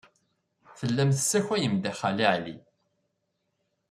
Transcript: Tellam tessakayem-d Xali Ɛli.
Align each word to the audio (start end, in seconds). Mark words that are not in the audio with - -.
Tellam 0.77 1.09
tessakayem-d 1.13 1.83
Xali 1.99 2.25
Ɛli. 2.35 2.55